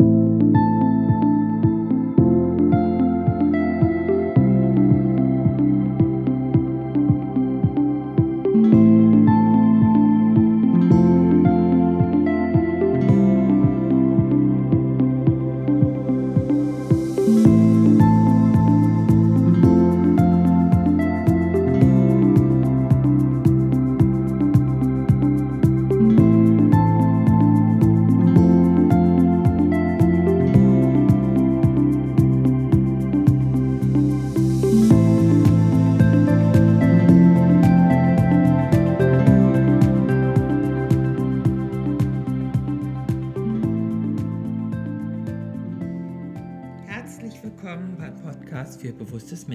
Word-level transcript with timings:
für 0.00 0.29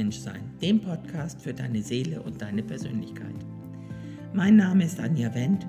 Menschsein, 0.05 0.51
dem 0.61 0.79
Podcast 0.81 1.41
für 1.41 1.51
deine 1.51 1.81
Seele 1.81 2.21
und 2.21 2.39
deine 2.39 2.61
Persönlichkeit. 2.61 3.43
Mein 4.33 4.55
Name 4.55 4.85
ist 4.85 4.99
Anja 4.99 5.33
Wendt 5.33 5.65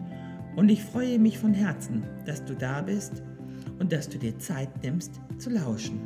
und 0.56 0.68
ich 0.68 0.82
freue 0.84 1.18
mich 1.18 1.38
von 1.38 1.54
Herzen, 1.54 2.02
dass 2.26 2.44
du 2.44 2.54
da 2.54 2.82
bist 2.82 3.22
und 3.78 3.92
dass 3.92 4.10
du 4.10 4.18
dir 4.18 4.38
Zeit 4.38 4.68
nimmst 4.82 5.22
zu 5.38 5.48
lauschen. 5.48 5.98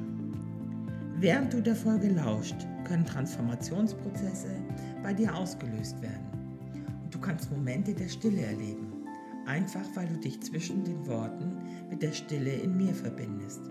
Während 1.16 1.52
du 1.52 1.60
der 1.60 1.74
Folge 1.74 2.08
lauscht, 2.10 2.54
können 2.84 3.04
Transformationsprozesse 3.04 4.54
bei 5.02 5.12
dir 5.12 5.34
ausgelöst 5.34 6.00
werden. 6.00 6.30
Und 7.02 7.12
du 7.12 7.18
kannst 7.18 7.50
Momente 7.50 7.92
der 7.92 8.08
Stille 8.08 8.42
erleben, 8.42 8.92
einfach 9.46 9.84
weil 9.96 10.06
du 10.06 10.20
dich 10.20 10.40
zwischen 10.40 10.84
den 10.84 11.04
Worten 11.08 11.56
mit 11.90 12.00
der 12.00 12.12
Stille 12.12 12.52
in 12.52 12.76
mir 12.76 12.94
verbindest. 12.94 13.62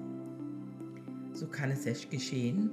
So 1.31 1.47
kann 1.47 1.71
es 1.71 1.85
geschehen, 2.09 2.71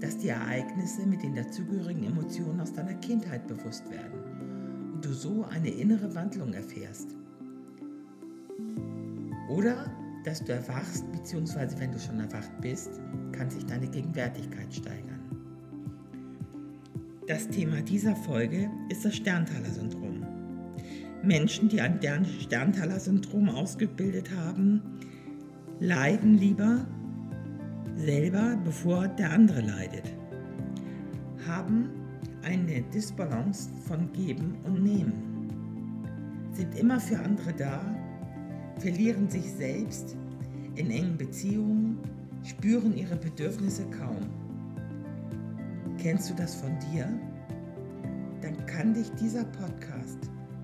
dass 0.00 0.18
die 0.18 0.28
Ereignisse 0.28 1.06
mit 1.06 1.22
den 1.22 1.34
dazugehörigen 1.34 2.04
Emotionen 2.04 2.60
aus 2.60 2.72
deiner 2.72 2.94
Kindheit 2.94 3.46
bewusst 3.46 3.90
werden 3.90 4.92
und 4.94 5.04
du 5.04 5.12
so 5.12 5.44
eine 5.44 5.70
innere 5.70 6.14
Wandlung 6.14 6.52
erfährst. 6.52 7.16
Oder 9.48 9.90
dass 10.24 10.44
du 10.44 10.52
erwachst, 10.52 11.10
beziehungsweise 11.12 11.78
wenn 11.80 11.92
du 11.92 11.98
schon 11.98 12.20
erwacht 12.20 12.52
bist, 12.60 13.00
kann 13.32 13.50
sich 13.50 13.64
deine 13.64 13.88
Gegenwärtigkeit 13.88 14.72
steigern. 14.72 15.20
Das 17.26 17.48
Thema 17.48 17.80
dieser 17.80 18.16
Folge 18.16 18.68
ist 18.88 19.04
das 19.04 19.16
Sterntaler-Syndrom. 19.16 20.26
Menschen, 21.22 21.68
die 21.68 21.80
ein 21.80 22.00
Sterntaler-Syndrom 22.40 23.48
ausgebildet 23.48 24.30
haben, 24.34 24.82
leiden 25.78 26.38
lieber 26.38 26.86
selber, 28.00 28.56
bevor 28.64 29.08
der 29.08 29.30
andere 29.30 29.60
leidet, 29.60 30.12
haben 31.46 31.90
eine 32.42 32.82
Disbalance 32.94 33.68
von 33.86 34.10
Geben 34.12 34.56
und 34.64 34.82
Nehmen, 34.82 35.50
sind 36.52 36.74
immer 36.78 36.98
für 36.98 37.18
andere 37.18 37.52
da, 37.52 37.80
verlieren 38.78 39.28
sich 39.28 39.52
selbst 39.52 40.16
in 40.76 40.90
engen 40.90 41.16
Beziehungen, 41.16 41.98
spüren 42.42 42.96
ihre 42.96 43.16
Bedürfnisse 43.16 43.84
kaum. 43.90 44.30
Kennst 45.98 46.30
du 46.30 46.34
das 46.34 46.54
von 46.54 46.70
dir? 46.90 47.06
Dann 48.40 48.64
kann 48.66 48.94
dich 48.94 49.10
dieser 49.20 49.44
Podcast 49.44 50.18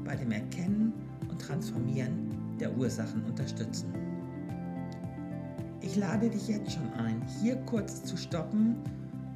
bei 0.05 0.16
dem 0.16 0.31
Erkennen 0.31 0.94
und 1.28 1.41
Transformieren 1.41 2.31
der 2.59 2.75
Ursachen 2.75 3.22
unterstützen. 3.25 4.06
Ich 5.86 5.94
lade 5.94 6.28
dich 6.28 6.48
jetzt 6.48 6.72
schon 6.72 6.92
ein, 6.94 7.22
hier 7.41 7.54
kurz 7.58 8.02
zu 8.02 8.16
stoppen 8.16 8.74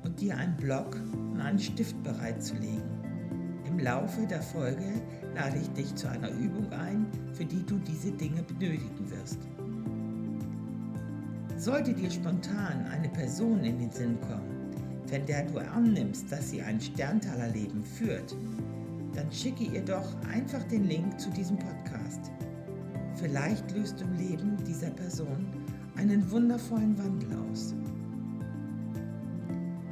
und 0.02 0.20
dir 0.20 0.36
einen 0.36 0.56
Block 0.56 0.96
und 1.30 1.40
einen 1.40 1.60
Stift 1.60 2.02
bereitzulegen. 2.02 2.82
Im 3.68 3.78
Laufe 3.78 4.26
der 4.26 4.42
Folge 4.42 5.00
lade 5.36 5.58
ich 5.58 5.70
dich 5.74 5.94
zu 5.94 6.10
einer 6.10 6.28
Übung 6.28 6.68
ein, 6.72 7.06
für 7.34 7.44
die 7.44 7.64
du 7.64 7.78
diese 7.78 8.10
Dinge 8.10 8.42
benötigen 8.42 9.10
wirst. 9.12 9.38
Sollte 11.56 11.94
dir 11.94 12.10
spontan 12.10 12.84
eine 12.90 13.08
Person 13.10 13.62
in 13.62 13.78
den 13.78 13.92
Sinn 13.92 14.20
kommen, 14.20 14.74
von 15.06 15.24
der 15.26 15.44
du 15.44 15.58
annimmst, 15.58 16.32
dass 16.32 16.50
sie 16.50 16.62
ein 16.62 16.80
Sterntalerleben 16.80 17.84
führt, 17.84 18.34
dann 19.14 19.30
schicke 19.30 19.62
ihr 19.62 19.84
doch 19.84 20.16
einfach 20.28 20.64
den 20.64 20.88
Link 20.88 21.20
zu 21.20 21.30
diesem 21.30 21.60
Podcast. 21.60 22.32
Vielleicht 23.14 23.70
löst 23.70 24.00
du 24.00 24.04
im 24.04 24.14
Leben 24.14 24.56
dieser 24.66 24.90
Person 24.90 25.46
einen 26.00 26.30
wundervollen 26.30 26.96
Wandel 26.96 27.28
aus. 27.50 27.74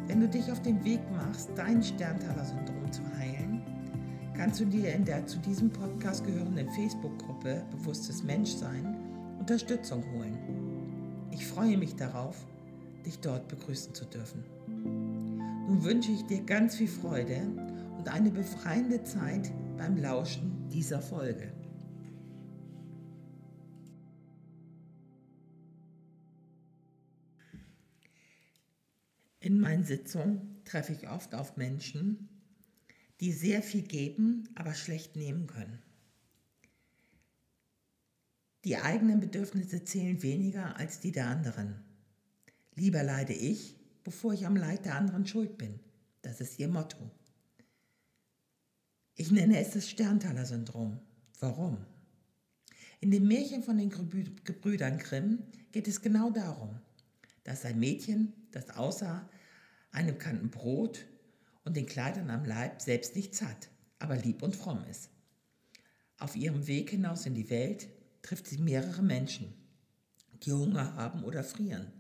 Wenn 0.07 0.21
du 0.21 0.29
dich 0.29 0.51
auf 0.51 0.63
den 0.63 0.83
Weg 0.83 1.01
machst, 1.13 1.51
dein 1.55 1.83
Sterntaler-Syndrom 1.83 2.91
zu 2.91 3.03
heilen, 3.19 3.61
kannst 4.35 4.61
du 4.61 4.65
dir 4.65 4.95
in 4.95 5.05
der 5.05 5.27
zu 5.27 5.39
diesem 5.41 5.69
Podcast 5.69 6.25
gehörenden 6.25 6.67
Facebook-Gruppe 6.71 7.63
Bewusstes 7.71 8.23
Menschsein 8.23 8.97
Unterstützung 9.39 10.03
holen. 10.15 11.29
Ich 11.31 11.47
freue 11.47 11.77
mich 11.77 11.95
darauf, 11.95 12.37
dich 13.05 13.19
dort 13.21 13.47
begrüßen 13.49 13.93
zu 13.93 14.07
dürfen. 14.07 14.43
Nun 14.67 15.85
wünsche 15.85 16.11
ich 16.11 16.25
dir 16.25 16.41
ganz 16.41 16.77
viel 16.77 16.89
Freude 16.89 17.43
und 17.99 18.09
eine 18.09 18.31
befreiende 18.31 19.03
Zeit 19.03 19.53
beim 19.77 19.99
Lauschen 19.99 20.71
dieser 20.73 21.03
Folge. 21.03 21.53
In 29.59 29.63
meinen 29.63 29.85
Sitzungen 29.85 30.61
treffe 30.65 30.93
ich 30.93 31.09
oft 31.09 31.35
auf 31.35 31.57
Menschen, 31.57 32.29
die 33.19 33.33
sehr 33.33 33.61
viel 33.61 33.83
geben, 33.83 34.49
aber 34.55 34.73
schlecht 34.73 35.17
nehmen 35.17 35.49
können. 35.49 35.83
Die 38.63 38.77
eigenen 38.77 39.19
Bedürfnisse 39.19 39.83
zählen 39.83 40.23
weniger 40.23 40.77
als 40.77 41.01
die 41.01 41.11
der 41.11 41.27
anderen. 41.27 41.75
Lieber 42.77 43.03
leide 43.03 43.33
ich, 43.33 43.75
bevor 44.05 44.33
ich 44.33 44.47
am 44.47 44.55
Leid 44.55 44.85
der 44.85 44.95
anderen 44.95 45.27
schuld 45.27 45.59
bin. 45.59 45.81
Das 46.23 46.41
ist 46.41 46.61
ihr 46.61 46.69
Motto. 46.69 47.11
Ich 49.17 49.33
nenne 49.33 49.59
es 49.59 49.73
das 49.73 49.91
Sterntaler-Syndrom. 49.91 51.01
Warum? 51.41 51.79
In 53.01 53.11
dem 53.11 53.27
Märchen 53.27 53.65
von 53.65 53.77
den 53.77 53.91
Gebrüdern 53.91 54.99
Grimm 54.99 55.43
geht 55.73 55.89
es 55.89 56.01
genau 56.01 56.31
darum, 56.31 56.79
dass 57.43 57.65
ein 57.65 57.81
Mädchen, 57.81 58.33
das 58.53 58.71
aussah 58.71 59.29
einem 59.91 60.19
Kanten 60.19 60.51
Brot 60.51 61.07
und 61.65 61.77
den 61.77 61.87
Kleidern 61.87 62.31
am 62.31 62.45
Leib 62.45 62.81
selbst 62.81 63.17
nichts 63.17 63.43
hat, 63.43 63.69
aber 63.99 64.17
lieb 64.17 64.43
und 64.43 64.57
fromm 64.57 64.85
ist. 64.91 65.11
Auf 66.19 66.35
ihrem 66.35 66.67
Weg 66.67 66.91
hinaus 66.91 67.27
in 67.27 67.35
die 67.35 67.51
Welt 67.51 67.89
trifft 68.23 68.47
sie 68.47 68.59
mehrere 68.59 69.03
Menschen, 69.03 69.55
die 70.43 70.53
Hunger 70.53 70.95
haben 70.95 71.25
oder 71.25 71.45
frieren. 71.45 71.93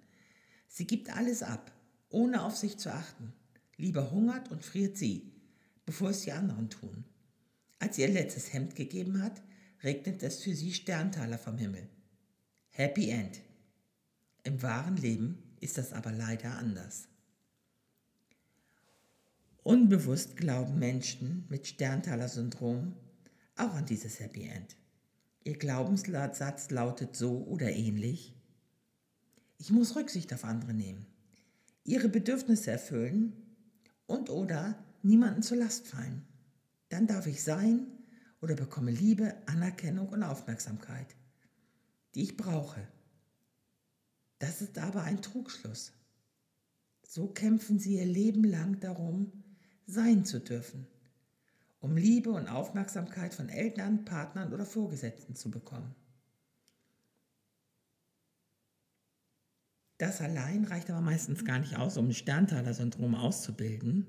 Sie 0.69 0.87
gibt 0.87 1.15
alles 1.16 1.43
ab, 1.43 1.72
ohne 2.10 2.43
auf 2.43 2.56
sich 2.56 2.78
zu 2.78 2.93
achten. 2.93 3.32
Lieber 3.76 4.10
hungert 4.10 4.50
und 4.50 4.65
friert 4.65 4.97
sie, 4.97 5.32
bevor 5.87 6.10
es 6.10 6.22
die 6.22 6.32
anderen 6.32 6.69
tun. 6.69 7.05
Als 7.78 7.97
sie 7.97 8.03
ihr 8.03 8.09
letztes 8.09 8.53
Hemd 8.53 8.75
gegeben 8.75 9.22
hat, 9.22 9.41
regnet 9.82 10.22
es 10.22 10.43
für 10.43 10.55
sie 10.55 10.72
Sterntaler 10.72 11.38
vom 11.38 11.56
Himmel. 11.59 11.88
Happy 12.70 13.10
End. 13.10 13.40
Im 14.44 14.62
wahren 14.62 14.96
Leben 14.96 15.43
ist 15.61 15.79
das 15.79 15.93
aber 15.93 16.12
leider 16.12 16.56
anders. 16.58 17.08
Unbewusst 19.69 20.38
glauben 20.38 20.79
Menschen 20.79 21.44
mit 21.50 21.67
Sterntaler-Syndrom 21.67 22.94
auch 23.55 23.75
an 23.75 23.85
dieses 23.85 24.19
Happy 24.19 24.44
End. 24.44 24.76
Ihr 25.44 25.59
Glaubenssatz 25.59 26.70
lautet 26.70 27.15
so 27.15 27.44
oder 27.44 27.70
ähnlich. 27.70 28.35
Ich 29.59 29.70
muss 29.70 29.94
Rücksicht 29.94 30.32
auf 30.32 30.44
andere 30.47 30.73
nehmen, 30.73 31.05
ihre 31.85 32.09
Bedürfnisse 32.09 32.70
erfüllen 32.70 33.35
und 34.06 34.31
oder 34.31 34.82
niemanden 35.03 35.43
zur 35.43 35.59
Last 35.59 35.87
fallen. 35.87 36.23
Dann 36.88 37.06
darf 37.06 37.26
ich 37.26 37.43
sein 37.43 37.88
oder 38.41 38.55
bekomme 38.55 38.91
Liebe, 38.91 39.35
Anerkennung 39.44 40.09
und 40.09 40.23
Aufmerksamkeit, 40.23 41.14
die 42.14 42.23
ich 42.23 42.38
brauche. 42.38 42.88
Das 44.38 44.62
ist 44.62 44.79
aber 44.79 45.03
ein 45.03 45.21
Trugschluss. 45.21 45.93
So 47.06 47.26
kämpfen 47.26 47.79
sie 47.79 47.97
ihr 47.97 48.06
Leben 48.06 48.44
lang 48.44 48.81
darum, 48.81 49.38
sein 49.88 50.25
zu 50.25 50.38
dürfen, 50.38 50.87
um 51.81 51.96
Liebe 51.96 52.31
und 52.31 52.46
Aufmerksamkeit 52.46 53.35
von 53.35 53.49
Eltern, 53.49 54.05
Partnern 54.05 54.52
oder 54.52 54.67
Vorgesetzten 54.67 55.35
zu 55.35 55.50
bekommen. 55.50 55.94
Das 59.96 60.20
allein 60.20 60.64
reicht 60.64 60.90
aber 60.90 61.00
meistens 61.00 61.44
gar 61.44 61.58
nicht 61.58 61.76
aus, 61.76 61.96
um 61.96 62.08
ein 62.08 62.14
Sterntaler-Syndrom 62.14 63.14
auszubilden. 63.14 64.06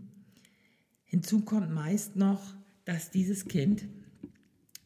Hinzu 1.05 1.41
kommt 1.45 1.71
meist 1.71 2.15
noch, 2.15 2.53
dass 2.85 3.09
dieses 3.09 3.47
Kind 3.47 3.85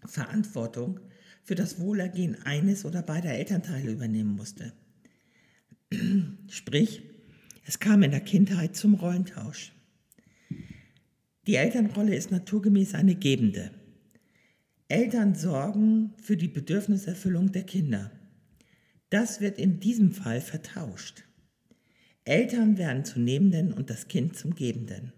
Verantwortung 0.06 1.00
für 1.44 1.56
das 1.56 1.80
Wohlergehen 1.80 2.42
eines 2.44 2.86
oder 2.86 3.01
beider 3.01 3.31
Elternteile 3.31 3.92
übernehmen 3.92 4.36
musste. 4.36 4.74
Sprich, 6.48 7.04
es 7.66 7.80
kam 7.80 8.04
in 8.04 8.12
der 8.12 8.22
Kindheit 8.22 8.75
zum 8.75 8.94
Rollentausch. 8.94 9.74
Die 11.45 11.56
Elternrolle 11.56 12.16
ist 12.16 12.31
naturgemäß 12.31 12.95
eine 12.95 13.16
gebende. 13.16 13.72
Eltern 14.88 15.36
sorgen 15.36 16.13
für 16.22 16.38
die 16.38 16.48
Bedürfniserfüllung 16.48 17.51
der 17.51 17.63
Kinder. 17.63 18.12
Das 19.10 19.42
wird 19.42 19.57
in 19.57 19.80
diesem 19.80 20.13
Fall 20.13 20.40
vertauscht. 20.40 21.24
Eltern 22.24 22.78
werden 22.78 23.04
zu 23.04 23.19
Nehmenden 23.19 23.74
und 23.74 23.90
das 23.90 24.07
Kind 24.07 24.38
zum 24.38 24.56
Gebenden. 24.56 25.12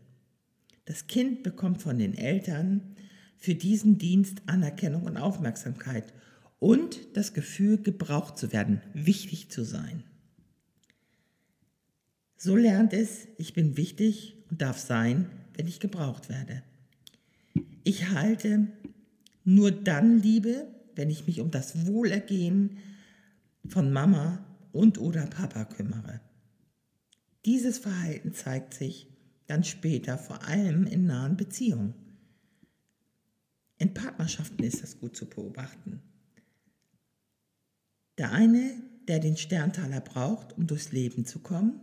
Das 0.86 1.06
Kind 1.06 1.44
bekommt 1.44 1.83
von 1.83 2.00
den 2.00 2.18
Eltern 2.18 2.95
für 3.38 3.54
diesen 3.54 4.00
Dienst 4.00 4.42
Anerkennung 4.48 5.04
und 5.04 5.18
Aufmerksamkeit 5.18 6.12
und 6.57 7.16
das 7.16 7.33
Gefühl, 7.33 7.77
gebraucht 7.77 8.39
zu 8.39 8.51
werden, 8.51 8.81
wichtig 8.94 9.51
zu 9.51 9.63
sein. 9.63 10.04
So 12.38 12.56
lernt 12.56 12.94
es, 12.94 13.27
ich 13.38 13.54
bin 13.54 13.77
wichtig 13.77 14.38
und 14.50 14.62
darf 14.62 14.80
sein, 14.80 15.30
wenn 15.57 15.68
ich 15.68 15.80
gebraucht 15.80 16.30
werde. 16.30 16.63
Ich 17.84 18.10
halte 18.10 18.68
nur 19.44 19.72
dann 19.72 20.22
Liebe, 20.22 20.68
wenn 20.96 21.10
ich 21.10 21.28
mich 21.28 21.40
um 21.40 21.52
das 21.52 21.86
Wohlergehen 21.86 22.78
von 23.68 23.92
Mama 23.92 24.44
und 24.72 25.00
oder 25.00 25.25
Papa 25.28 25.66
kümmere. 25.66 26.19
Dieses 27.46 27.78
Verhalten 27.78 28.34
zeigt 28.34 28.74
sich 28.74 29.07
dann 29.48 29.63
später 29.63 30.18
vor 30.18 30.44
allem 30.48 30.88
in 30.88 31.06
nahen 31.06 31.38
Beziehungen. 31.38 31.94
In 33.78 33.94
Partnerschaften 33.94 34.63
ist 34.63 34.81
das 34.81 35.00
gut 35.00 35.16
zu 35.16 35.28
beobachten. 35.28 36.01
Der 38.18 38.31
eine, 38.31 38.72
der 39.08 39.19
den 39.19 39.38
Sterntaler 39.38 40.01
braucht, 40.01 40.54
um 40.54 40.66
durchs 40.66 40.92
Leben 40.92 41.25
zu 41.25 41.40
kommen, 41.40 41.81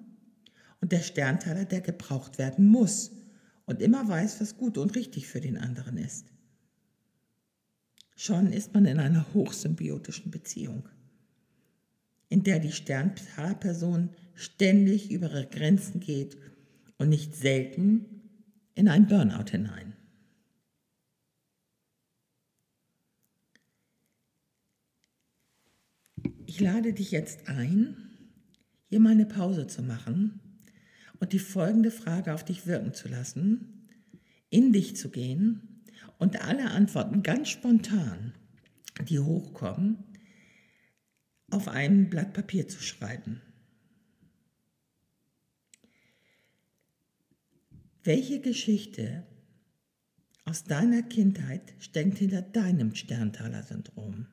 und 0.80 0.90
der 0.90 1.02
Sterntaler, 1.02 1.64
der 1.64 1.80
gebraucht 1.80 2.38
werden 2.38 2.66
muss 2.66 3.12
und 3.66 3.80
immer 3.80 4.08
weiß, 4.08 4.40
was 4.40 4.56
gut 4.56 4.78
und 4.78 4.94
richtig 4.94 5.26
für 5.26 5.40
den 5.40 5.56
anderen 5.56 5.96
ist. 5.96 6.26
Schon 8.16 8.52
ist 8.52 8.74
man 8.74 8.84
in 8.86 8.98
einer 8.98 9.32
hochsymbiotischen 9.34 10.30
Beziehung, 10.30 10.88
in 12.28 12.42
der 12.42 12.58
die 12.58 12.72
Sterntalerperson 12.72 14.10
ständig 14.34 15.10
über 15.10 15.30
ihre 15.30 15.46
Grenzen 15.46 16.00
geht 16.00 16.36
und 16.98 17.08
nicht 17.08 17.34
selten 17.34 18.06
in 18.74 18.88
ein 18.88 19.06
Burnout 19.06 19.50
hinein. 19.50 19.94
Ich 26.46 26.60
lade 26.60 26.92
dich 26.92 27.10
jetzt 27.10 27.48
ein, 27.48 27.96
hier 28.88 29.00
mal 29.00 29.12
eine 29.12 29.26
Pause 29.26 29.66
zu 29.66 29.82
machen 29.82 30.40
und 31.22 31.32
die 31.32 31.38
folgende 31.38 31.92
Frage 31.92 32.34
auf 32.34 32.44
dich 32.44 32.66
wirken 32.66 32.94
zu 32.94 33.06
lassen, 33.06 33.86
in 34.50 34.72
dich 34.72 34.96
zu 34.96 35.08
gehen 35.08 35.84
und 36.18 36.42
alle 36.42 36.72
Antworten 36.72 37.22
ganz 37.22 37.48
spontan, 37.48 38.34
die 39.08 39.20
hochkommen, 39.20 40.02
auf 41.48 41.68
ein 41.68 42.10
Blatt 42.10 42.32
Papier 42.32 42.66
zu 42.66 42.82
schreiben. 42.82 43.40
Welche 48.02 48.40
Geschichte 48.40 49.24
aus 50.44 50.64
deiner 50.64 51.04
Kindheit 51.04 51.72
steckt 51.78 52.18
hinter 52.18 52.42
deinem 52.42 52.96
Sterntaler-Syndrom? 52.96 54.26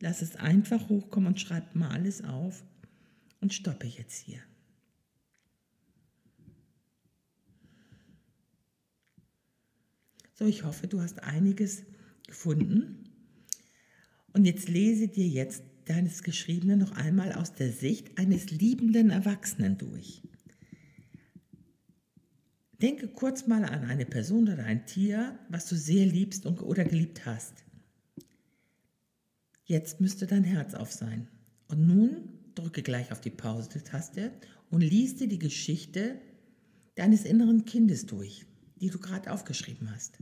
Lass 0.00 0.22
es 0.22 0.36
einfach 0.36 0.88
hochkommen 0.88 1.34
und 1.34 1.40
schreib 1.40 1.74
mal 1.74 1.90
alles 1.90 2.24
auf 2.24 2.64
und 3.42 3.52
stoppe 3.52 3.86
jetzt 3.86 4.24
hier. 4.24 4.40
So, 10.38 10.46
ich 10.46 10.62
hoffe, 10.62 10.86
du 10.86 11.00
hast 11.00 11.24
einiges 11.24 11.82
gefunden. 12.28 13.04
Und 14.32 14.44
jetzt 14.44 14.68
lese 14.68 15.08
dir 15.08 15.26
jetzt 15.26 15.64
deines 15.86 16.22
Geschriebene 16.22 16.76
noch 16.76 16.92
einmal 16.92 17.32
aus 17.32 17.54
der 17.54 17.72
Sicht 17.72 18.16
eines 18.18 18.52
liebenden 18.52 19.10
Erwachsenen 19.10 19.78
durch. 19.78 20.22
Denke 22.80 23.08
kurz 23.08 23.48
mal 23.48 23.64
an 23.64 23.84
eine 23.84 24.06
Person 24.06 24.44
oder 24.44 24.64
ein 24.64 24.86
Tier, 24.86 25.36
was 25.48 25.66
du 25.66 25.74
sehr 25.74 26.06
liebst 26.06 26.46
oder 26.46 26.84
geliebt 26.84 27.26
hast. 27.26 27.64
Jetzt 29.64 30.00
müsste 30.00 30.28
dein 30.28 30.44
Herz 30.44 30.74
auf 30.74 30.92
sein. 30.92 31.26
Und 31.66 31.84
nun 31.84 32.28
drücke 32.54 32.84
gleich 32.84 33.10
auf 33.10 33.20
die 33.20 33.30
Pause-Taste 33.30 34.30
und 34.70 34.82
lies 34.82 35.16
dir 35.16 35.26
die 35.26 35.40
Geschichte 35.40 36.20
deines 36.94 37.24
inneren 37.24 37.64
Kindes 37.64 38.06
durch, 38.06 38.46
die 38.78 38.90
du 38.90 38.98
gerade 38.98 39.32
aufgeschrieben 39.32 39.90
hast. 39.94 40.18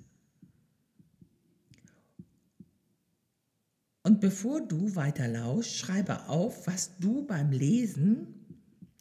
Und 4.02 4.20
bevor 4.20 4.60
du 4.60 4.94
weiter 4.94 5.26
lauschst, 5.26 5.76
schreibe 5.76 6.28
auf, 6.28 6.66
was 6.66 6.96
du 6.98 7.26
beim 7.26 7.50
Lesen 7.50 8.46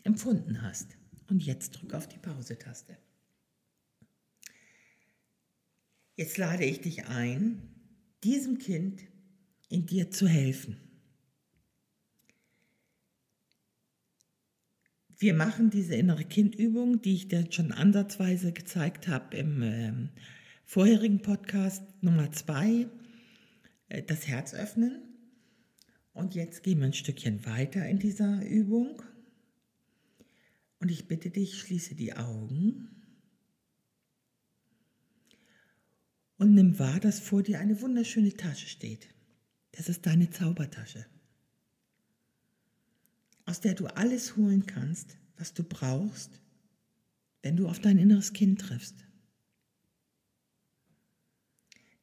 empfunden 0.04 0.62
hast. 0.64 0.98
Und 1.30 1.44
jetzt 1.44 1.72
drücke 1.72 1.98
auf 1.98 2.08
die 2.08 2.18
Pause-Taste. 2.18 2.98
Jetzt 6.16 6.38
lade 6.38 6.64
ich 6.64 6.82
dich 6.82 7.06
ein, 7.06 7.62
diesem 8.24 8.58
Kind 8.58 9.04
in 9.70 9.86
dir 9.86 10.10
zu 10.12 10.28
helfen. 10.28 10.85
Wir 15.18 15.34
machen 15.34 15.70
diese 15.70 15.96
innere 15.96 16.26
Kindübung, 16.26 17.02
die 17.02 17.16
ich 17.16 17.28
dir 17.28 17.46
schon 17.52 17.72
ansatzweise 17.72 18.52
gezeigt 18.52 19.08
habe 19.08 19.38
im 19.38 19.62
äh, 19.62 19.94
vorherigen 20.66 21.22
Podcast 21.22 21.84
Nummer 22.02 22.32
zwei, 22.32 22.88
äh, 23.90 24.04
das 24.04 24.28
Herz 24.28 24.54
öffnen. 24.54 25.02
Und 26.14 26.36
jetzt 26.36 26.64
gehen 26.64 26.80
wir 26.80 26.86
ein 26.86 26.94
Stückchen 26.94 27.46
weiter 27.46 27.88
in 27.88 28.00
dieser 28.00 28.46
Übung. 28.46 29.02
Und 30.80 30.92
ich 30.92 31.08
bitte 31.08 31.30
dich, 31.30 31.60
schließe 31.60 31.96
die 31.96 32.14
Augen. 32.14 32.90
und 36.38 36.54
nimm 36.54 36.78
wahr, 36.80 37.00
dass 37.00 37.20
vor 37.20 37.44
dir 37.44 37.60
eine 37.60 37.82
wunderschöne 37.82 38.34
Tasche 38.34 38.68
steht. 38.68 39.08
Das 39.72 39.90
ist 39.90 40.06
deine 40.06 40.30
Zaubertasche, 40.30 41.06
aus 43.46 43.62
der 43.62 43.74
du 43.74 43.88
alles 43.88 44.36
holen 44.36 44.66
kannst, 44.66 45.18
was 45.38 45.54
du 45.54 45.64
brauchst, 45.64 46.42
wenn 47.42 47.58
du 47.58 47.68
auf 47.68 47.80
dein 47.80 47.98
inneres 47.98 48.34
Kind 48.34 48.62
triffst. 48.62 49.06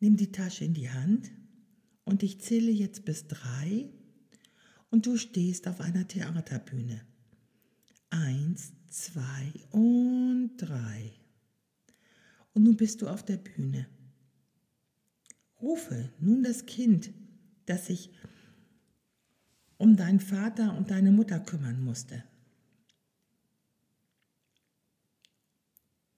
Nimm 0.00 0.16
die 0.16 0.32
Tasche 0.32 0.64
in 0.64 0.74
die 0.74 0.90
Hand 0.90 1.30
und 2.04 2.22
ich 2.22 2.40
zähle 2.40 2.70
jetzt 2.70 3.04
bis 3.04 3.26
drei 3.26 3.90
und 4.90 5.06
du 5.06 5.16
stehst 5.16 5.68
auf 5.68 5.80
einer 5.80 6.06
Theaterbühne. 6.06 7.04
Eins, 8.10 8.72
zwei 8.88 9.52
und 9.70 10.56
drei. 10.58 11.12
Und 12.52 12.64
nun 12.64 12.76
bist 12.76 13.00
du 13.00 13.08
auf 13.08 13.24
der 13.24 13.38
Bühne. 13.38 13.88
Rufe 15.60 16.12
nun 16.20 16.42
das 16.42 16.66
Kind, 16.66 17.12
das 17.66 17.86
sich 17.86 18.10
um 19.82 19.96
deinen 19.96 20.20
Vater 20.20 20.76
und 20.78 20.92
deine 20.92 21.10
Mutter 21.10 21.40
kümmern 21.40 21.82
musste. 21.82 22.22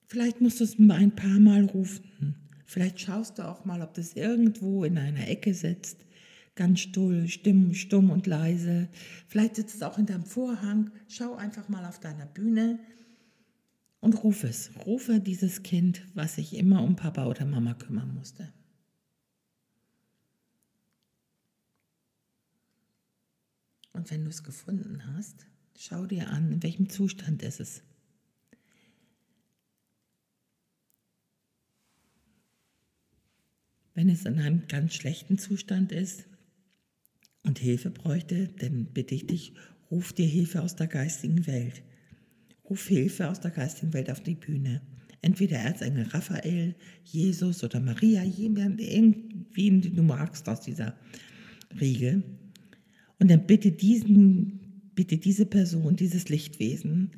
Vielleicht 0.05 0.39
musst 0.39 0.59
du 0.59 0.65
es 0.65 0.77
ein 0.77 1.15
paar 1.15 1.39
Mal 1.39 1.65
rufen. 1.65 2.35
Vielleicht 2.67 3.01
schaust 3.01 3.39
du 3.39 3.47
auch 3.47 3.65
mal, 3.65 3.81
ob 3.81 3.95
das 3.95 4.13
irgendwo 4.13 4.83
in 4.83 4.99
einer 4.99 5.27
Ecke 5.27 5.55
sitzt, 5.55 6.05
ganz 6.53 6.81
stumm, 6.81 7.73
stumm 7.73 8.11
und 8.11 8.27
leise. 8.27 8.87
Vielleicht 9.27 9.55
sitzt 9.55 9.77
es 9.77 9.81
auch 9.81 9.95
hinterm 9.95 10.25
Vorhang. 10.25 10.91
Schau 11.07 11.33
einfach 11.35 11.67
mal 11.67 11.85
auf 11.85 11.99
deiner 11.99 12.27
Bühne 12.27 12.77
und 13.99 14.23
ruf 14.23 14.43
es. 14.43 14.69
Rufe 14.85 15.19
dieses 15.19 15.63
Kind, 15.63 16.03
was 16.13 16.35
sich 16.35 16.55
immer 16.55 16.83
um 16.83 16.95
Papa 16.95 17.25
oder 17.25 17.45
Mama 17.45 17.73
kümmern 17.73 18.13
musste. 18.13 18.53
Und 24.05 24.11
wenn 24.11 24.23
du 24.23 24.29
es 24.29 24.43
gefunden 24.43 25.01
hast, 25.07 25.47
schau 25.75 26.05
dir 26.05 26.29
an, 26.29 26.51
in 26.51 26.61
welchem 26.61 26.89
Zustand 26.89 27.41
ist 27.41 27.59
es. 27.59 27.81
Wenn 33.95 34.07
es 34.09 34.25
in 34.25 34.37
einem 34.37 34.67
ganz 34.67 34.93
schlechten 34.93 35.39
Zustand 35.39 35.91
ist 35.91 36.27
und 37.41 37.57
Hilfe 37.57 37.89
bräuchte, 37.89 38.49
dann 38.59 38.93
bitte 38.93 39.15
ich 39.15 39.25
dich, 39.25 39.55
Ruf 39.89 40.13
dir 40.13 40.27
Hilfe 40.27 40.61
aus 40.61 40.75
der 40.75 40.85
geistigen 40.85 41.47
Welt. 41.47 41.81
Ruf 42.69 42.85
Hilfe 42.85 43.27
aus 43.27 43.39
der 43.39 43.49
geistigen 43.49 43.91
Welt 43.93 44.11
auf 44.11 44.21
die 44.21 44.35
Bühne. 44.35 44.83
Entweder 45.23 45.57
Erzengel 45.57 46.05
Raphael, 46.09 46.75
Jesus 47.03 47.63
oder 47.63 47.79
Maria, 47.79 48.21
jemand, 48.21 48.79
irgendwie 48.79 49.81
du 49.81 50.03
magst 50.03 50.47
aus 50.47 50.61
dieser 50.61 50.95
Riege. 51.79 52.21
Und 53.19 53.29
dann 53.29 53.47
bitte 53.47 53.71
diesen, 53.71 54.91
bitte 54.95 55.17
diese 55.17 55.45
Person, 55.45 55.95
dieses 55.95 56.29
Lichtwesen, 56.29 57.11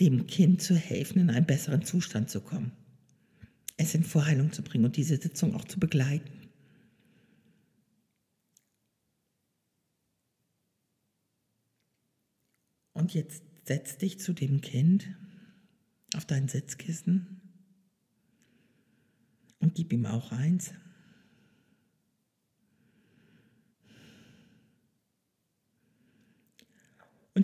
dem 0.00 0.26
Kind 0.26 0.62
zu 0.62 0.74
helfen, 0.74 1.20
in 1.20 1.30
einen 1.30 1.46
besseren 1.46 1.82
Zustand 1.82 2.30
zu 2.30 2.40
kommen. 2.40 2.72
Es 3.76 3.94
in 3.94 4.04
Vorheilung 4.04 4.52
zu 4.52 4.62
bringen 4.62 4.84
und 4.86 4.96
diese 4.96 5.16
Sitzung 5.16 5.54
auch 5.54 5.64
zu 5.64 5.78
begleiten. 5.78 6.32
Und 12.92 13.12
jetzt 13.12 13.42
setz 13.66 13.98
dich 13.98 14.18
zu 14.18 14.32
dem 14.32 14.62
Kind 14.62 15.06
auf 16.14 16.24
dein 16.24 16.48
Sitzkissen 16.48 17.42
und 19.58 19.74
gib 19.74 19.92
ihm 19.92 20.06
auch 20.06 20.32
eins. 20.32 20.72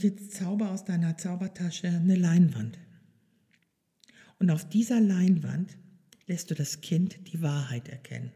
Jetzt 0.02 0.32
zauber 0.32 0.72
aus 0.72 0.84
deiner 0.84 1.16
Zaubertasche 1.16 1.86
eine 1.86 2.16
Leinwand. 2.16 2.76
Und 4.40 4.50
auf 4.50 4.68
dieser 4.68 5.00
Leinwand 5.00 5.78
lässt 6.26 6.50
du 6.50 6.56
das 6.56 6.80
Kind 6.80 7.32
die 7.32 7.40
Wahrheit 7.40 7.88
erkennen. 7.88 8.32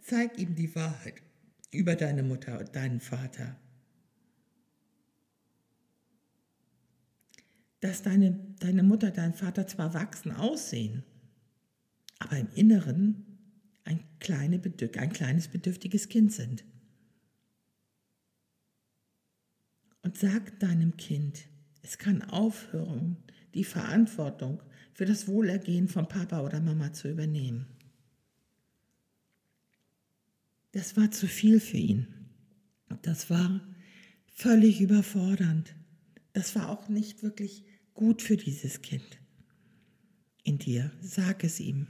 Zeig 0.00 0.38
ihm 0.38 0.54
die 0.54 0.74
Wahrheit 0.74 1.20
über 1.70 1.94
deine 1.94 2.22
Mutter 2.22 2.58
und 2.58 2.74
deinen 2.74 3.00
Vater. 3.00 3.54
Dass 7.80 8.00
deine, 8.00 8.38
deine 8.60 8.82
Mutter, 8.82 9.10
dein 9.10 9.34
Vater 9.34 9.66
zwar 9.66 9.92
wachsen 9.92 10.32
aussehen, 10.32 11.02
aber 12.18 12.38
im 12.38 12.48
Inneren 12.54 13.26
ein, 13.84 14.00
kleine, 14.20 14.58
ein 14.96 15.12
kleines 15.12 15.48
bedürftiges 15.48 16.08
Kind 16.08 16.32
sind. 16.32 16.64
Und 20.02 20.16
sag 20.16 20.58
deinem 20.60 20.96
Kind, 20.96 21.46
es 21.82 21.98
kann 21.98 22.22
aufhören, 22.22 23.16
die 23.54 23.64
Verantwortung 23.64 24.62
für 24.94 25.04
das 25.06 25.28
Wohlergehen 25.28 25.88
von 25.88 26.08
Papa 26.08 26.40
oder 26.40 26.60
Mama 26.60 26.92
zu 26.92 27.08
übernehmen. 27.08 27.66
Das 30.72 30.96
war 30.96 31.10
zu 31.10 31.26
viel 31.26 31.58
für 31.58 31.78
ihn. 31.78 32.06
Das 33.02 33.28
war 33.28 33.60
völlig 34.26 34.80
überfordernd. 34.80 35.74
Das 36.32 36.54
war 36.54 36.68
auch 36.68 36.88
nicht 36.88 37.22
wirklich 37.22 37.64
gut 37.94 38.22
für 38.22 38.36
dieses 38.36 38.82
Kind. 38.82 39.18
In 40.44 40.58
dir, 40.58 40.92
sag 41.00 41.44
es 41.44 41.60
ihm. 41.60 41.88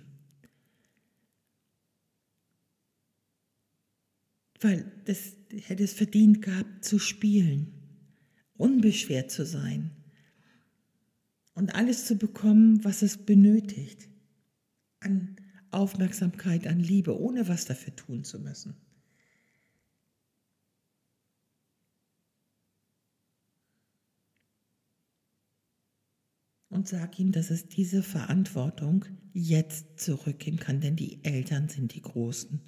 Weil 4.61 4.91
das 5.05 5.37
hätte 5.67 5.85
es 5.85 5.93
verdient 5.93 6.43
gehabt 6.43 6.85
zu 6.85 6.99
spielen 6.99 7.80
unbeschwert 8.61 9.31
zu 9.31 9.45
sein 9.47 9.91
und 11.55 11.75
alles 11.75 12.07
zu 12.07 12.17
bekommen, 12.17 12.85
was 12.85 13.03
es 13.03 13.17
benötigt, 13.17 14.09
an 15.01 15.37
Aufmerksamkeit, 15.71 16.67
an 16.67 16.79
Liebe, 16.79 17.19
ohne 17.19 17.49
was 17.49 17.65
dafür 17.65 17.97
tun 17.97 18.23
zu 18.23 18.39
müssen. 18.39 18.77
Und 26.69 26.87
sag 26.87 27.19
ihm, 27.19 27.33
dass 27.33 27.51
es 27.51 27.67
diese 27.67 28.03
Verantwortung 28.03 29.05
jetzt 29.33 29.99
zurückgeben 29.99 30.59
kann, 30.59 30.81
denn 30.81 30.97
die 30.97 31.25
Eltern 31.25 31.69
sind 31.69 31.95
die 31.95 32.03
Großen 32.03 32.61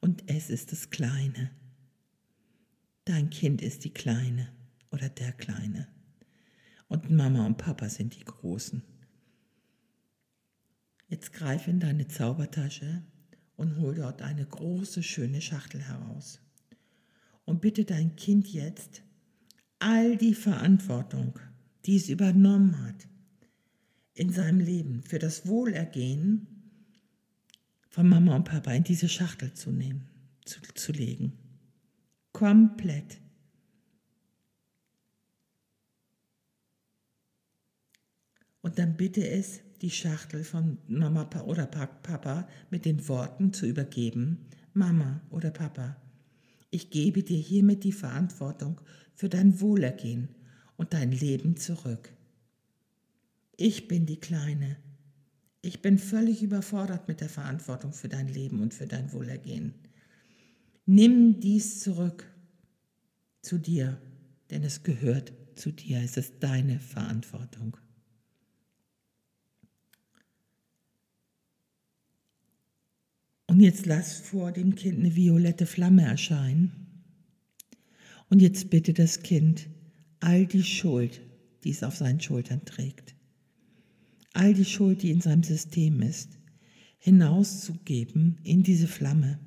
und 0.00 0.24
es 0.30 0.50
ist 0.50 0.70
das 0.70 0.90
Kleine. 0.90 1.50
Dein 3.04 3.30
Kind 3.30 3.60
ist 3.60 3.84
die 3.84 3.92
Kleine 3.92 4.59
oder 4.90 5.08
der 5.08 5.32
Kleine. 5.32 5.88
Und 6.88 7.10
Mama 7.10 7.46
und 7.46 7.56
Papa 7.56 7.88
sind 7.88 8.16
die 8.16 8.24
Großen. 8.24 8.82
Jetzt 11.08 11.32
greif 11.32 11.66
in 11.68 11.80
deine 11.80 12.06
Zaubertasche 12.08 13.02
und 13.56 13.76
hol 13.78 13.94
dort 13.94 14.22
eine 14.22 14.46
große, 14.46 15.02
schöne 15.02 15.40
Schachtel 15.40 15.82
heraus. 15.82 16.40
Und 17.44 17.60
bitte 17.60 17.84
dein 17.84 18.16
Kind 18.16 18.48
jetzt, 18.48 19.02
all 19.78 20.16
die 20.16 20.34
Verantwortung, 20.34 21.38
die 21.84 21.96
es 21.96 22.08
übernommen 22.08 22.84
hat 22.84 23.08
in 24.14 24.30
seinem 24.30 24.60
Leben 24.60 25.02
für 25.02 25.18
das 25.18 25.46
Wohlergehen 25.46 26.46
von 27.88 28.08
Mama 28.08 28.36
und 28.36 28.44
Papa 28.44 28.72
in 28.72 28.84
diese 28.84 29.08
Schachtel 29.08 29.52
zu 29.54 29.70
nehmen, 29.72 30.08
zu, 30.44 30.60
zu 30.74 30.92
legen. 30.92 31.32
Komplett. 32.32 33.18
Und 38.70 38.78
dann 38.78 38.96
bitte 38.96 39.28
es, 39.28 39.62
die 39.82 39.90
Schachtel 39.90 40.44
von 40.44 40.78
Mama 40.86 41.28
oder 41.44 41.66
Papa 41.66 42.46
mit 42.70 42.84
den 42.84 43.08
Worten 43.08 43.52
zu 43.52 43.66
übergeben, 43.66 44.46
Mama 44.74 45.22
oder 45.30 45.50
Papa, 45.50 45.96
ich 46.70 46.90
gebe 46.90 47.24
dir 47.24 47.40
hiermit 47.40 47.82
die 47.82 47.90
Verantwortung 47.90 48.80
für 49.16 49.28
dein 49.28 49.60
Wohlergehen 49.60 50.28
und 50.76 50.92
dein 50.92 51.10
Leben 51.10 51.56
zurück. 51.56 52.12
Ich 53.56 53.88
bin 53.88 54.06
die 54.06 54.20
Kleine. 54.20 54.76
Ich 55.62 55.82
bin 55.82 55.98
völlig 55.98 56.40
überfordert 56.40 57.08
mit 57.08 57.20
der 57.20 57.28
Verantwortung 57.28 57.92
für 57.92 58.08
dein 58.08 58.28
Leben 58.28 58.60
und 58.60 58.72
für 58.72 58.86
dein 58.86 59.12
Wohlergehen. 59.12 59.74
Nimm 60.86 61.40
dies 61.40 61.80
zurück 61.80 62.24
zu 63.42 63.58
dir, 63.58 64.00
denn 64.50 64.62
es 64.62 64.84
gehört 64.84 65.32
zu 65.56 65.72
dir, 65.72 66.00
es 66.04 66.16
ist 66.16 66.34
deine 66.38 66.78
Verantwortung. 66.78 67.76
Und 73.60 73.64
jetzt 73.64 73.84
lass 73.84 74.18
vor 74.18 74.52
dem 74.52 74.74
Kind 74.74 75.00
eine 75.00 75.14
violette 75.14 75.66
Flamme 75.66 76.00
erscheinen. 76.00 76.72
Und 78.30 78.40
jetzt 78.40 78.70
bitte 78.70 78.94
das 78.94 79.22
Kind, 79.22 79.68
all 80.18 80.46
die 80.46 80.62
Schuld, 80.64 81.20
die 81.62 81.68
es 81.68 81.82
auf 81.82 81.94
seinen 81.94 82.22
Schultern 82.22 82.64
trägt, 82.64 83.14
all 84.32 84.54
die 84.54 84.64
Schuld, 84.64 85.02
die 85.02 85.10
in 85.10 85.20
seinem 85.20 85.42
System 85.42 86.00
ist, 86.00 86.38
hinauszugeben 87.00 88.38
in 88.44 88.62
diese 88.62 88.88
Flamme. 88.88 89.38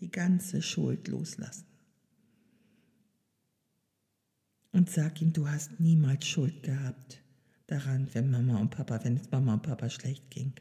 Die 0.00 0.10
ganze 0.10 0.60
Schuld 0.60 1.08
loslassen 1.08 1.71
und 4.72 4.90
sag 4.90 5.20
ihm, 5.20 5.32
du 5.32 5.48
hast 5.48 5.78
niemals 5.80 6.26
Schuld 6.26 6.62
gehabt 6.62 7.22
daran, 7.66 8.08
wenn 8.12 8.30
Mama 8.30 8.58
und 8.58 8.70
Papa, 8.70 9.02
wenn 9.04 9.16
es 9.16 9.30
Mama 9.30 9.54
und 9.54 9.62
Papa 9.62 9.88
schlecht 9.88 10.30
ging. 10.30 10.52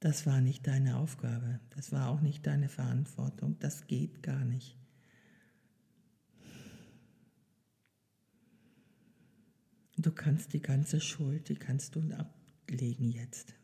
Das 0.00 0.26
war 0.26 0.40
nicht 0.40 0.66
deine 0.66 0.96
Aufgabe, 0.98 1.60
das 1.70 1.90
war 1.90 2.08
auch 2.08 2.20
nicht 2.20 2.46
deine 2.46 2.68
Verantwortung, 2.68 3.58
das 3.58 3.88
geht 3.88 4.22
gar 4.22 4.44
nicht. 4.44 4.76
Du 9.96 10.12
kannst 10.12 10.52
die 10.52 10.62
ganze 10.62 11.00
Schuld, 11.00 11.48
die 11.48 11.56
kannst 11.56 11.96
du 11.96 12.02
ablegen 12.12 13.10
jetzt. 13.10 13.54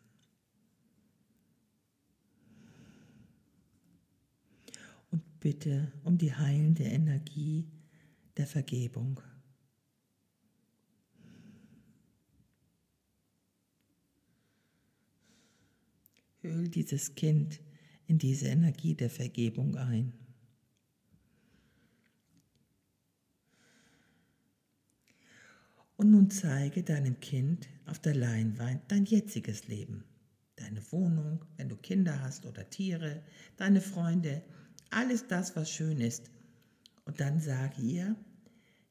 Bitte 5.44 5.92
um 6.04 6.16
die 6.16 6.34
heilende 6.34 6.84
Energie 6.84 7.70
der 8.38 8.46
Vergebung. 8.46 9.20
Hüll 16.40 16.68
dieses 16.68 17.14
Kind 17.14 17.60
in 18.06 18.16
diese 18.16 18.46
Energie 18.46 18.94
der 18.94 19.10
Vergebung 19.10 19.76
ein. 19.76 20.14
Und 25.96 26.10
nun 26.10 26.30
zeige 26.30 26.82
deinem 26.82 27.20
Kind 27.20 27.68
auf 27.84 27.98
der 27.98 28.14
Leinwand 28.14 28.90
dein 28.90 29.04
jetziges 29.04 29.68
Leben, 29.68 30.04
deine 30.56 30.80
Wohnung, 30.90 31.44
wenn 31.58 31.68
du 31.68 31.76
Kinder 31.76 32.22
hast 32.22 32.46
oder 32.46 32.70
Tiere, 32.70 33.22
deine 33.58 33.82
Freunde, 33.82 34.42
alles 34.94 35.26
das, 35.26 35.56
was 35.56 35.70
schön 35.70 36.00
ist. 36.00 36.30
Und 37.04 37.20
dann 37.20 37.40
sage 37.40 37.82
ihr, 37.82 38.16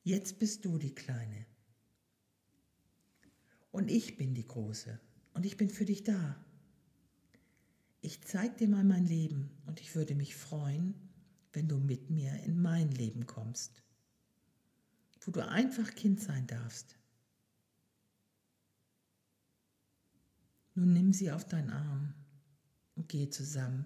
jetzt 0.03 0.39
bist 0.39 0.65
du 0.65 0.77
die 0.77 0.93
Kleine. 0.93 1.45
Und 3.71 3.89
ich 3.89 4.17
bin 4.17 4.35
die 4.35 4.45
Große. 4.45 4.99
Und 5.33 5.45
ich 5.45 5.57
bin 5.57 5.69
für 5.69 5.85
dich 5.85 6.03
da. 6.03 6.35
Ich 8.01 8.21
zeige 8.21 8.55
dir 8.55 8.67
mal 8.67 8.83
mein 8.83 9.05
Leben 9.05 9.49
und 9.65 9.79
ich 9.79 9.95
würde 9.95 10.13
mich 10.13 10.35
freuen, 10.35 10.93
wenn 11.53 11.67
du 11.67 11.79
mit 11.79 12.09
mir 12.09 12.33
in 12.43 12.61
mein 12.61 12.91
Leben 12.91 13.25
kommst, 13.25 13.81
wo 15.21 15.31
du 15.31 15.47
einfach 15.47 15.95
Kind 15.95 16.21
sein 16.21 16.45
darfst. 16.45 16.97
Nun 20.75 20.91
nimm 20.91 21.13
sie 21.13 21.31
auf 21.31 21.45
deinen 21.45 21.69
Arm 21.69 22.13
und 22.95 23.07
gehe 23.07 23.29
zusammen 23.29 23.85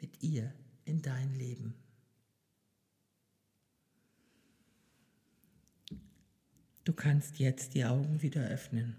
mit 0.00 0.22
ihr 0.22 0.52
in 0.84 1.02
dein 1.02 1.34
Leben. 1.34 1.74
Du 6.84 6.92
kannst 6.92 7.38
jetzt 7.38 7.74
die 7.74 7.84
Augen 7.84 8.20
wieder 8.20 8.46
öffnen. 8.46 8.96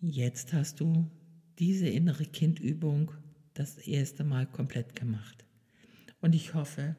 Jetzt 0.00 0.52
hast 0.52 0.80
du 0.80 1.10
diese 1.58 1.88
innere 1.88 2.24
Kindübung 2.24 3.12
das 3.54 3.78
erste 3.78 4.22
Mal 4.22 4.46
komplett 4.46 4.94
gemacht. 4.94 5.44
Und 6.20 6.34
ich 6.34 6.54
hoffe, 6.54 6.96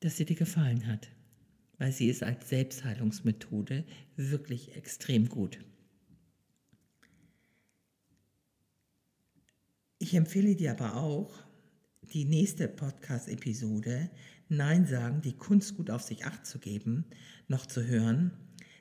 dass 0.00 0.16
sie 0.16 0.24
dir 0.24 0.36
gefallen 0.36 0.86
hat, 0.86 1.08
weil 1.78 1.92
sie 1.92 2.08
ist 2.08 2.22
als 2.22 2.48
Selbstheilungsmethode 2.48 3.84
wirklich 4.16 4.74
extrem 4.76 5.28
gut. 5.28 5.58
Ich 10.12 10.18
empfehle 10.18 10.54
dir 10.54 10.72
aber 10.72 10.96
auch, 10.96 11.32
die 12.12 12.26
nächste 12.26 12.68
Podcast-Episode 12.68 14.10
Nein 14.50 14.84
sagen, 14.84 15.22
die 15.22 15.32
Kunst 15.32 15.78
gut 15.78 15.88
auf 15.88 16.02
sich 16.02 16.26
acht 16.26 16.44
zu 16.44 16.58
geben, 16.58 17.06
noch 17.48 17.64
zu 17.64 17.86
hören. 17.86 18.30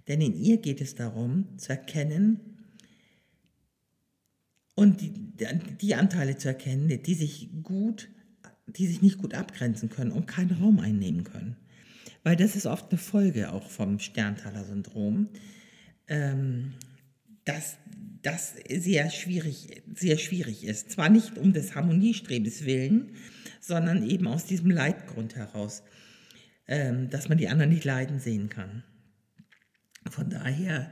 Denn 0.09 0.19
in 0.19 0.35
ihr 0.35 0.57
geht 0.57 0.81
es 0.81 0.93
darum, 0.93 1.57
zu 1.57 1.69
erkennen, 1.69 2.41
und 4.75 4.99
die, 4.99 5.13
die 5.81 5.95
Anteile 5.95 6.35
zu 6.35 6.49
erkennen, 6.49 7.01
die 7.01 7.13
sich 7.13 7.49
gut, 7.63 8.09
die 8.67 8.87
sich 8.87 9.01
nicht 9.01 9.17
gut 9.17 9.33
abgrenzen 9.33 9.89
können 9.89 10.11
und 10.11 10.27
keinen 10.27 10.51
Raum 10.61 10.79
einnehmen 10.81 11.23
können. 11.23 11.55
Weil 12.23 12.35
das 12.35 12.57
ist 12.57 12.65
oft 12.65 12.91
eine 12.91 12.99
Folge 12.99 13.53
auch 13.53 13.69
vom 13.69 13.99
Sterntaler-Syndrom, 13.99 15.29
ähm, 16.09 16.73
dass 17.45 17.77
das 18.21 18.53
sehr 18.69 19.09
schwierig, 19.09 19.81
sehr 19.95 20.17
schwierig 20.17 20.63
ist. 20.63 20.91
Zwar 20.91 21.09
nicht 21.09 21.37
um 21.37 21.53
des 21.53 21.75
Harmoniestrebens 21.75 22.65
willen, 22.65 23.15
sondern 23.59 24.07
eben 24.07 24.27
aus 24.27 24.45
diesem 24.45 24.69
Leidgrund 24.69 25.35
heraus, 25.35 25.83
ähm, 26.67 27.09
dass 27.09 27.29
man 27.29 27.37
die 27.37 27.47
anderen 27.47 27.71
nicht 27.71 27.83
leiden 27.83 28.19
sehen 28.19 28.49
kann. 28.49 28.83
Von 30.09 30.29
daher 30.29 30.91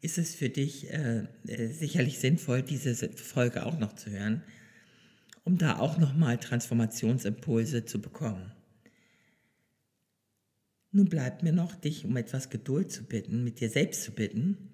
ist 0.00 0.16
es 0.16 0.34
für 0.34 0.48
dich 0.48 0.90
äh, 0.90 1.26
äh, 1.46 1.68
sicherlich 1.68 2.18
sinnvoll, 2.18 2.62
diese 2.62 2.94
Folge 2.94 3.66
auch 3.66 3.78
noch 3.78 3.94
zu 3.94 4.10
hören, 4.10 4.42
um 5.44 5.58
da 5.58 5.78
auch 5.78 5.98
nochmal 5.98 6.38
Transformationsimpulse 6.38 7.84
zu 7.84 8.00
bekommen. 8.00 8.52
Nun 10.92 11.08
bleibt 11.08 11.42
mir 11.42 11.52
noch, 11.52 11.76
dich 11.76 12.04
um 12.04 12.16
etwas 12.16 12.50
Geduld 12.50 12.90
zu 12.90 13.04
bitten, 13.04 13.44
mit 13.44 13.60
dir 13.60 13.68
selbst 13.68 14.02
zu 14.02 14.12
bitten 14.12 14.69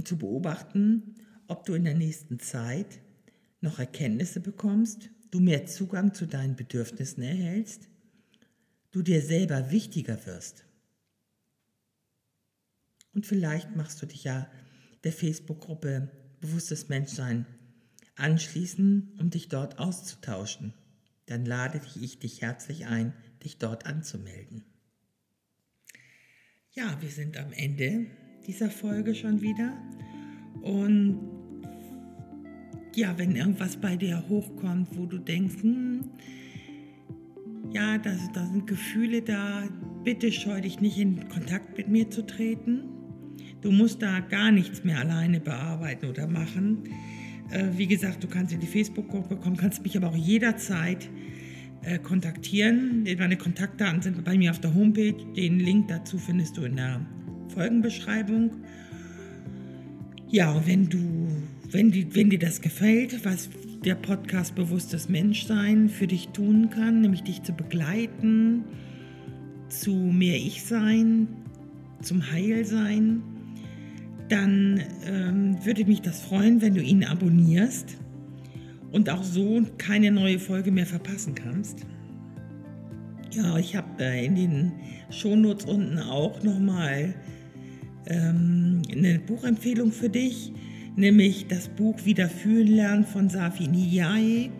und 0.00 0.08
zu 0.08 0.16
beobachten, 0.16 1.14
ob 1.46 1.66
du 1.66 1.74
in 1.74 1.84
der 1.84 1.94
nächsten 1.94 2.40
Zeit 2.40 3.00
noch 3.60 3.78
Erkenntnisse 3.78 4.40
bekommst, 4.40 5.10
du 5.30 5.40
mehr 5.40 5.66
Zugang 5.66 6.14
zu 6.14 6.26
deinen 6.26 6.56
Bedürfnissen 6.56 7.22
erhältst, 7.22 7.90
du 8.92 9.02
dir 9.02 9.20
selber 9.20 9.70
wichtiger 9.70 10.24
wirst. 10.24 10.64
Und 13.12 13.26
vielleicht 13.26 13.76
machst 13.76 14.00
du 14.00 14.06
dich 14.06 14.24
ja 14.24 14.50
der 15.04 15.12
Facebook-Gruppe 15.12 16.10
Bewusstes 16.40 16.88
Menschsein 16.88 17.44
anschließen, 18.16 19.18
um 19.20 19.28
dich 19.28 19.48
dort 19.48 19.78
auszutauschen. 19.78 20.72
Dann 21.26 21.44
lade 21.44 21.82
ich 22.00 22.20
dich 22.20 22.40
herzlich 22.40 22.86
ein, 22.86 23.12
dich 23.44 23.58
dort 23.58 23.84
anzumelden. 23.84 24.64
Ja, 26.72 26.96
wir 27.02 27.10
sind 27.10 27.36
am 27.36 27.52
Ende 27.52 28.06
dieser 28.46 28.70
Folge 28.70 29.14
schon 29.14 29.40
wieder. 29.40 29.72
Und 30.62 31.18
ja, 32.94 33.16
wenn 33.16 33.36
irgendwas 33.36 33.76
bei 33.76 33.96
dir 33.96 34.24
hochkommt, 34.28 34.88
wo 34.96 35.06
du 35.06 35.18
denkst, 35.18 35.62
hm, 35.62 36.04
ja, 37.72 37.98
da, 37.98 38.10
da 38.34 38.46
sind 38.46 38.66
Gefühle 38.66 39.22
da, 39.22 39.68
bitte 40.04 40.32
scheu 40.32 40.60
dich 40.60 40.80
nicht 40.80 40.98
in 40.98 41.28
Kontakt 41.28 41.76
mit 41.76 41.88
mir 41.88 42.10
zu 42.10 42.26
treten. 42.26 42.84
Du 43.60 43.70
musst 43.70 44.02
da 44.02 44.20
gar 44.20 44.50
nichts 44.50 44.84
mehr 44.84 44.98
alleine 44.98 45.38
bearbeiten 45.38 46.06
oder 46.06 46.26
machen. 46.26 46.84
Äh, 47.50 47.68
wie 47.76 47.86
gesagt, 47.86 48.24
du 48.24 48.28
kannst 48.28 48.52
in 48.52 48.60
die 48.60 48.66
Facebook-Gruppe 48.66 49.36
kommen, 49.36 49.56
kannst 49.56 49.82
mich 49.82 49.96
aber 49.96 50.08
auch 50.08 50.16
jederzeit 50.16 51.08
äh, 51.82 51.98
kontaktieren. 51.98 53.06
Meine 53.18 53.36
Kontaktdaten 53.36 54.02
sind 54.02 54.24
bei 54.24 54.36
mir 54.36 54.50
auf 54.50 54.60
der 54.60 54.74
Homepage. 54.74 55.14
Den 55.36 55.60
Link 55.60 55.88
dazu 55.88 56.18
findest 56.18 56.56
du 56.56 56.62
in 56.62 56.76
der 56.76 57.06
Folgenbeschreibung. 57.50 58.50
Ja, 60.28 60.62
wenn 60.66 60.88
du, 60.88 61.28
wenn, 61.70 61.90
die, 61.90 62.14
wenn 62.14 62.30
dir 62.30 62.38
das 62.38 62.60
gefällt, 62.60 63.24
was 63.24 63.50
der 63.84 63.94
Podcast 63.94 64.54
Bewusstes 64.54 65.08
Menschsein 65.08 65.88
für 65.88 66.06
dich 66.06 66.28
tun 66.28 66.70
kann, 66.70 67.00
nämlich 67.00 67.22
dich 67.22 67.42
zu 67.42 67.52
begleiten, 67.52 68.64
zu 69.68 69.92
mehr 69.92 70.36
Ich 70.36 70.64
sein, 70.64 71.28
zum 72.02 72.30
Heilsein, 72.30 73.22
dann 74.28 74.80
ähm, 75.04 75.56
würde 75.64 75.84
mich 75.84 76.02
das 76.02 76.22
freuen, 76.22 76.60
wenn 76.60 76.74
du 76.74 76.82
ihn 76.82 77.04
abonnierst 77.04 77.96
und 78.92 79.10
auch 79.10 79.22
so 79.22 79.62
keine 79.78 80.10
neue 80.10 80.38
Folge 80.38 80.70
mehr 80.70 80.86
verpassen 80.86 81.34
kannst. 81.34 81.86
Ja, 83.32 83.58
ich 83.58 83.76
habe 83.76 84.02
äh, 84.02 84.24
in 84.24 84.34
den 84.34 84.72
Shownotes 85.10 85.64
unten 85.64 85.98
auch 85.98 86.42
nochmal 86.42 87.14
ähm, 88.10 88.82
eine 88.92 89.18
Buchempfehlung 89.20 89.92
für 89.92 90.08
dich, 90.08 90.52
nämlich 90.96 91.46
das 91.48 91.68
Buch 91.68 92.04
Wieder 92.04 92.28
fühlen 92.28 92.66
lernen 92.66 93.04
von 93.04 93.28
Safi 93.28 93.68
Niyaye. 93.68 94.50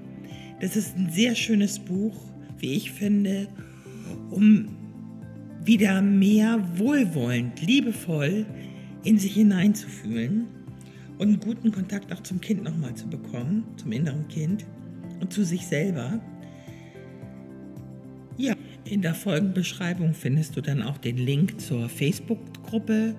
Das 0.61 0.77
ist 0.77 0.97
ein 0.97 1.11
sehr 1.11 1.35
schönes 1.35 1.79
Buch, 1.79 2.17
wie 2.59 2.75
ich 2.75 2.93
finde, 2.93 3.49
um 4.31 4.69
wieder 5.65 6.01
mehr 6.01 6.63
wohlwollend, 6.77 7.61
liebevoll 7.61 8.47
in 9.05 9.19
sich 9.19 9.35
hineinzufühlen 9.35 10.47
und 11.19 11.29
einen 11.29 11.41
guten 11.41 11.73
Kontakt 11.73 12.13
auch 12.13 12.23
zum 12.23 12.41
Kind 12.41 12.65
nochmal 12.65 12.95
zu 12.95 13.07
bekommen, 13.09 13.65
zum 13.77 13.93
inneren 13.93 14.27
Kind 14.29 14.65
und 15.21 15.33
zu 15.33 15.45
sich 15.45 15.67
selber. 15.67 16.21
Ja, 18.37 18.55
in 18.85 19.03
der 19.03 19.15
Folgenbeschreibung 19.15 20.15
findest 20.15 20.57
du 20.57 20.63
dann 20.63 20.83
auch 20.83 20.97
den 20.97 21.19
Link 21.19 21.61
zur 21.61 21.89
Facebook-Gruppe. 21.89 23.15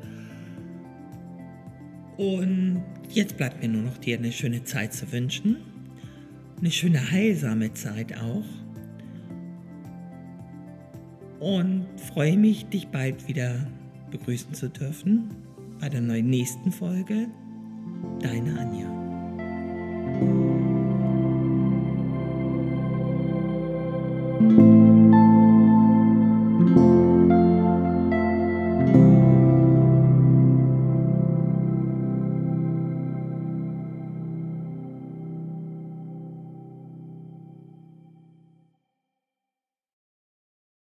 Und 2.21 2.83
jetzt 3.09 3.35
bleibt 3.37 3.63
mir 3.63 3.69
nur 3.69 3.81
noch 3.81 3.97
dir 3.97 4.15
eine 4.15 4.31
schöne 4.31 4.63
Zeit 4.63 4.93
zu 4.93 5.11
wünschen. 5.11 5.57
Eine 6.59 6.69
schöne 6.69 7.11
heilsame 7.11 7.73
Zeit 7.73 8.15
auch. 8.15 8.45
Und 11.39 11.87
freue 12.13 12.37
mich, 12.37 12.67
dich 12.67 12.89
bald 12.89 13.27
wieder 13.27 13.67
begrüßen 14.11 14.53
zu 14.53 14.69
dürfen 14.69 15.31
bei 15.79 15.89
der 15.89 16.01
neuen 16.01 16.29
nächsten 16.29 16.71
Folge. 16.71 17.25
Deine 18.19 18.59
Anja. 18.59 19.00